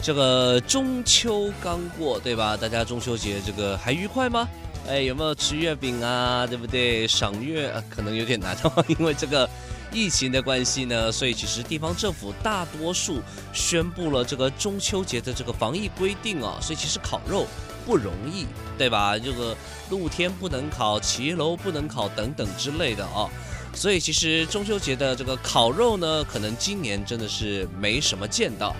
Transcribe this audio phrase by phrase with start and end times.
[0.00, 2.56] 这个中秋刚过，对吧？
[2.56, 4.48] 大家中秋节这个还愉快吗？
[4.88, 6.46] 哎，有没有吃月饼啊？
[6.46, 7.06] 对不对？
[7.06, 9.48] 赏月啊，可能有点难哦， 因为这个
[9.92, 13.20] 疫情的关系呢，所以其实地方政府大多数
[13.52, 17.46] 宣布了这个中秋节的这个防疫规定啊，所以其实烤肉
[17.84, 18.46] 不容易，
[18.78, 19.18] 对吧？
[19.18, 19.54] 这个
[19.90, 23.28] 露天不能烤，骑楼不能烤等等之类的啊。
[23.74, 28.74] 所以其实中秋节的这个烤肉呢，可能今年真的是没什么见到。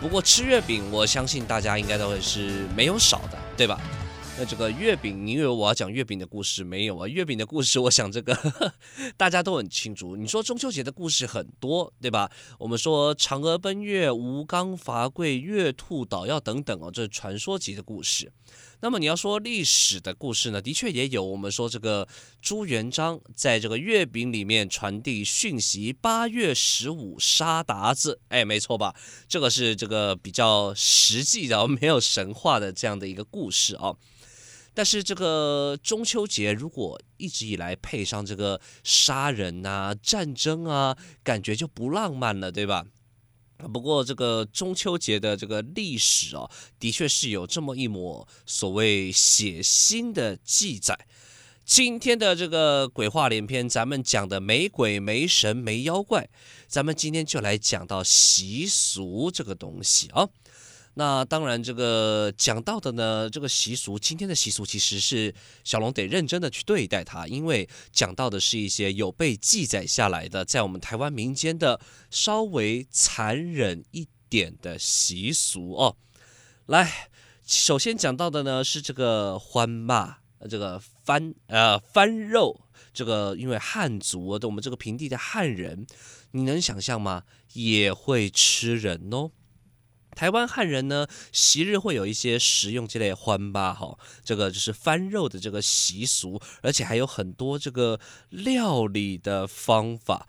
[0.00, 3.80] 不过吃月饼，我相信大家应该都会是没有少的，对吧？
[4.36, 7.06] 那这个月饼，你以为我要讲月饼的故事没有啊？
[7.06, 8.36] 月饼的故事，我想这个
[9.16, 10.16] 大家都很清楚。
[10.16, 12.28] 你说中秋节的故事很多，对吧？
[12.58, 18.30] 我们说嫦娥奔月、吴刚伐桂、月兔捣药等等哦，这是传说级的故事。
[18.80, 21.24] 那么你要说历史的故事呢，的确也有。
[21.24, 22.06] 我们说这个
[22.42, 28.94] 朱元璋在这个月饼里面传递讯息，八月十五杀鞑子，哎，没错吧？
[29.26, 33.94] 这个是这个比较实际的，没有神话的这样的一个故事啊。
[34.76, 42.84] 但是这个中秋节如果一直以来配上这个杀人啊、战争啊，感觉就不浪漫了，对吧？
[43.72, 51.06] 不过，这个中秋节的这个历史啊，的确是有这么一抹所谓血腥的记载。
[51.64, 56.28] 今天的这个鬼话连篇，咱们讲的没鬼、没神、没妖怪，
[56.66, 60.28] 咱们今天就来讲到习俗这个东西啊。
[60.96, 65.34] 那当然，这个讲到的呢，这个习俗，今天的习俗其实是
[65.64, 75.96] 小龙得认真的去对待它，因为讲到的是一些有被记载下来的，在我们台湾民间的稍微残忍一点的习俗哦。
[76.66, 77.08] 来，
[77.44, 80.18] 首先讲到的呢是这个欢骂，
[80.48, 82.60] 这个番呃番肉，
[82.92, 85.84] 这个因为汉族的我们这个平地的汉人，
[86.30, 87.24] 你能想象吗？
[87.54, 89.32] 也会吃人哦。
[90.14, 97.98] 台湾汉人呢，昔日会有一些食用这类欢吧哈，这个就是翻肉的这个习俗，而且还有很多这个
[98.30, 100.26] 料理的方法。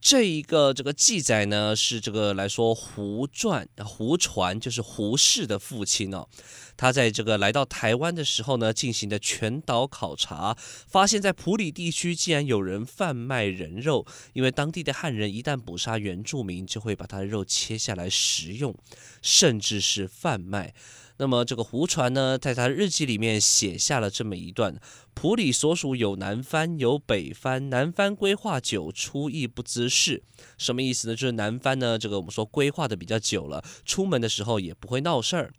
[0.00, 6.28] 这一个这个记载呢，是这个来说胡传胡传，就是胡适的父亲哦。
[6.76, 18.72] 他在这个来到台湾的时候呢，进行的全岛考察，发现，在普里地区竟然有人贩卖人肉，因为当地的汉人一旦捕杀原住民，就会把他的肉切下来食用，
[19.20, 20.72] 甚至是贩卖。
[21.18, 24.80] 那么这个胡传呢，在他日记里面写下了这么一段：
[25.14, 27.70] 普里所属有南藩，有北藩。
[27.70, 30.22] 南藩规划久，出役不滋事。
[30.56, 31.16] 什么意思呢？
[31.16, 35.52] 就是南藩呢，这个我们说规划的比较久了，出门的时候也不会闹事儿。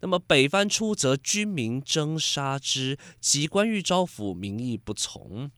[0.00, 5.50] 那么北藩出，则军民争杀之，及官欲招抚，民意不从。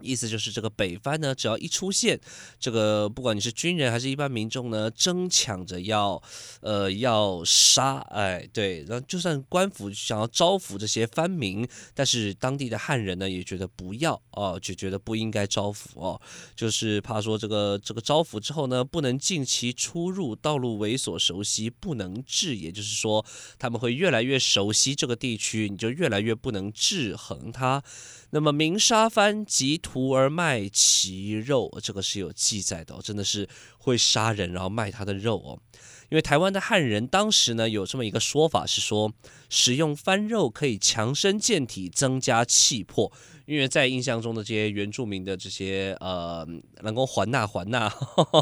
[0.00, 2.20] 意思就是这个北番呢，只要一出现，
[2.58, 6.22] 这个不管你是军人还是一般民众呢，争抢着要，
[6.60, 16.20] 呃，要杀，哎，对，然后就算官府想要招抚这些番民，但是当地的汉人呢也觉得不要哦，就觉得不应该招抚哦，
[16.54, 23.24] 就是怕说这个这个招抚之后呢，不能尽其出入，道路猥琐熟悉，不能治，也就是说
[23.58, 27.82] 他们会越来越熟悉这个地区，你就越来越不能制衡他。
[28.30, 33.48] 那么明杀番及徒儿卖其肉，这个是有记载的哦，真的是
[33.78, 35.60] 会杀人，然后卖他的肉哦。
[36.08, 39.12] 因为台湾的汉人当时呢有这么一个说法，是说
[39.48, 43.12] 使用番肉可以强身健体，增加气魄。
[43.46, 46.44] 因为在印象中的这些原住民的这些呃，
[46.82, 47.88] 能够还纳还纳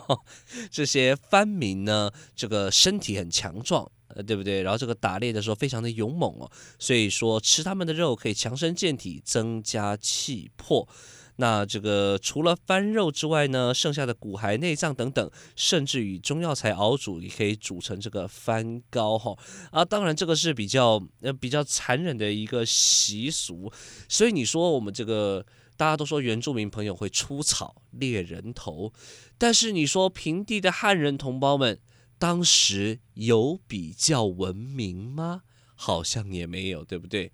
[0.72, 3.90] 这些番民呢，这个身体很强壮。
[4.08, 4.62] 呃，对不对？
[4.62, 6.48] 然后这个打猎的时候非常的勇猛哦，
[6.78, 10.86] 所以说吃他们的肉可以强身健体，增加气魄。
[11.36, 19.36] 那这个除了番肉之外呢，剩下的骨骸、内脏等等，甚至与中药材熬煮，也可以煮成这个番膏哈。
[19.70, 23.72] 啊，当然这个是比较呃比较残忍的一个习俗。
[24.08, 25.44] 所以你说我们这个
[25.76, 28.92] 大家都说原住民朋友会出草猎人头，
[29.36, 31.80] 但是你说平地的汉人同胞们。
[32.16, 35.42] 当时有比较文明吗？
[35.74, 37.32] 好像也没有，对不对？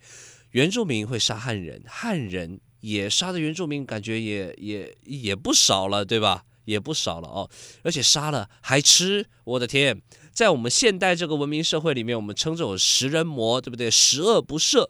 [0.53, 6.45] 原住民会杀汉人，汉人也杀的原住民，感觉也也也不少了，对吧？
[6.67, 7.51] 也不少了哦，
[7.83, 10.01] 而且杀了还吃，我的天！
[10.33, 13.91] 在我们现代这个文明社会里面，我们称这种食人魔，对不对？
[13.91, 14.89] 十恶不赦。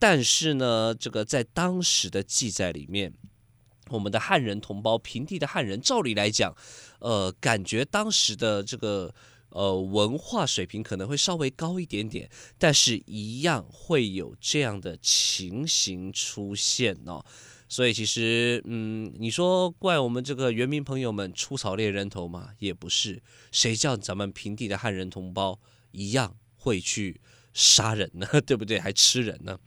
[0.00, 3.12] 但是呢，这个在当时的记载里面，
[3.90, 6.56] 我们的汉人同胞，平地的汉人，照理来讲，
[6.98, 9.14] 呃，感觉当时的这个
[9.52, 12.28] 呃文化水平可能会稍微高一点点，
[12.58, 17.24] 但是一样会有这样的情形出现哦。
[17.68, 22.50] 所以其实，嗯，你说怪我们这个原民朋友们出草猎人头吗？
[22.58, 25.58] 也不是，谁叫咱们平地的汉人同胞
[25.92, 27.20] 一样会去
[27.54, 28.26] 杀人呢？
[28.46, 28.78] 对不对？
[28.78, 29.58] 还吃人呢？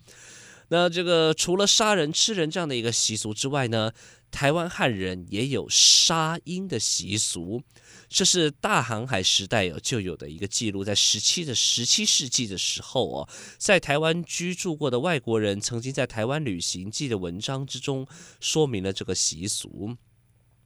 [0.70, 3.92] 那这个除了杀人吃人这样的一个习俗之外呢，
[4.32, 7.62] 台湾汉人也有杀婴的习俗。
[8.08, 18.06] 这是大航海时代有就有的一个记录，在十七的十七世纪的时候哦，在台湾居住过的外国人曾经在台湾旅行记的文章之中
[18.40, 19.98] 说明了这个习俗。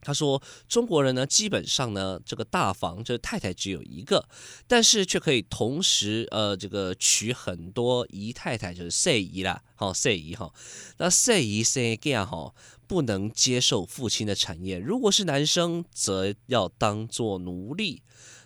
[0.01, 4.28] 他说，中国人呢，基本上呢，这个大房就是太太只有一个，
[4.68, 10.54] 但是却可以同时呃，这个娶很多姨太太，就是岁姨啦，好岁姨哈。
[10.98, 12.54] 那岁姨岁囝哈，
[12.88, 18.01] 不能接受父亲的产业，如果是男生，则要当做奴隶。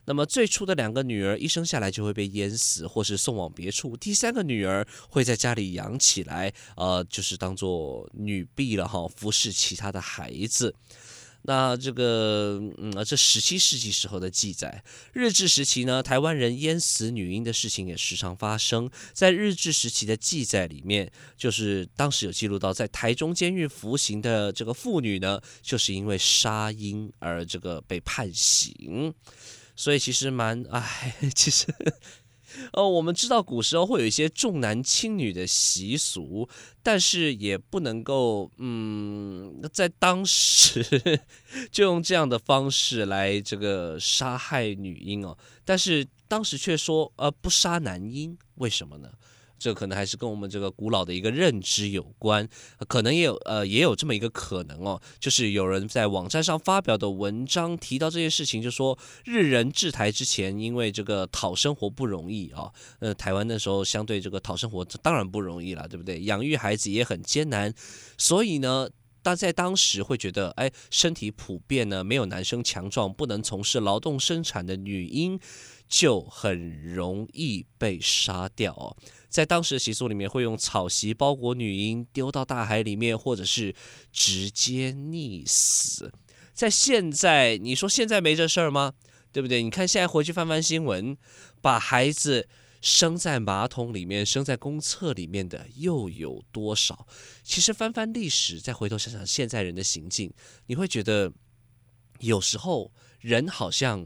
[0.05, 3.95] 那么最初的两个女儿一生下来就会被淹死，或是送往别处。
[3.95, 10.75] 第三个女儿会在家里养起来，呃，就是当做女婢了哈，服侍其他的孩子。
[11.45, 18.89] 那这个，嗯，这十七世纪时候的记载，日治时期呢，台湾人淹死女婴的事情也时常发生。
[19.11, 29.13] 在日治时期的记载里面，就是当时有记录到，在台中监狱服刑的这个妇女呢，就是因为杀婴而这个被判刑。
[29.75, 31.65] 所以其实蛮，哎，其实。
[32.73, 36.47] 呃，我们知道古时候会有一些重男轻女的习俗，
[36.81, 40.83] 但是也不能够，嗯，在当时
[41.71, 45.37] 就用这样的方式来这个杀害女婴哦。
[45.65, 49.09] 但是当时却说，呃，不杀男婴，为什么呢？
[49.63, 52.45] 这可能还是跟我们这个古老的一个认知有关，
[52.85, 62.69] 可能也有呃也有这么一个可能哦，就是有人在网站上发表的文章提到这件事情，就说日人治台之前，因为这个讨生活不容易啊，
[62.99, 66.21] 呃台湾那时候相对这个讨生活当然不容易了，对不对？
[66.23, 67.73] 养育孩子也很艰难，
[68.17, 68.89] 所以呢，
[69.23, 75.39] 但在当时会觉得，哎，身体普遍呢没有男生强壮，不能从事劳动生产的女婴
[75.87, 78.95] 就很容易被杀掉哦。
[79.29, 83.73] 在当时的习俗里面，会用草席包裹女婴，丢到大海里面，或者是
[84.11, 86.11] 直接溺死。
[86.53, 88.93] 在现在，你说现在没这事儿吗？
[89.31, 89.63] 对不对？
[89.63, 91.17] 你看现在回去翻翻新闻，
[91.61, 92.47] 把孩子
[92.83, 97.07] 生在马桶里面、生在公厕里面的又有多少？
[97.41, 100.31] 其实翻翻历史，再回头想想现在人的行径，
[100.67, 101.33] 你会觉得
[102.19, 104.05] 有时候人好像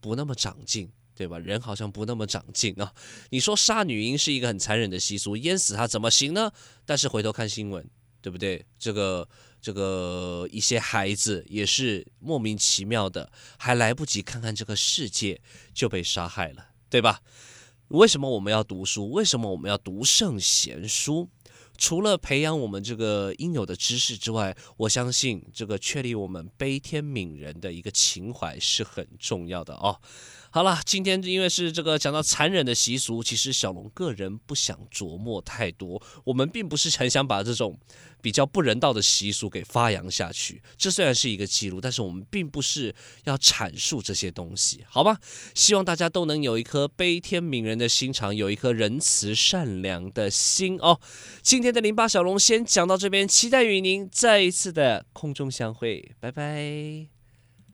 [0.00, 0.92] 不那么长进。
[1.12, 1.38] 对吧？
[1.38, 2.94] 人好像不那么长进啊！
[3.28, 6.50] 你说杀女婴是一个很残忍的习俗，淹死她怎么行呢？
[6.86, 7.86] 但是回头看新闻，
[8.22, 8.64] 对不对？
[8.78, 9.28] 这个
[9.60, 15.38] 这个一些孩子也是莫名其妙的，还来不及看看这个世界
[15.74, 17.20] 就被杀害了，对吧？
[17.90, 19.10] 为什么我们要读书？
[19.10, 21.28] 为什么我们要读圣贤书？
[21.76, 30.00] 除了培养我们这个应有的知识之外，我相信这个确立我们悲天悯人的一个情怀是很重要的哦。
[30.52, 36.02] 好了，今天因为是这个讲到残忍的习俗，其实小龙个人不想琢磨太多。
[36.24, 37.78] 我们并不是很想把这种
[38.20, 40.60] 比较不人道的习俗给发扬下去。
[40.76, 42.92] 这虽然是一个记录，但是我们并不是
[43.24, 45.16] 要阐述这些东西，好吧？
[45.54, 51.00] 希望大家都能有一颗悲天悯人的心肠，有一颗仁慈善良的心哦。
[51.42, 57.19] 今天的零八小龙先讲到这边，期待与您再一次的空中相会，拜拜。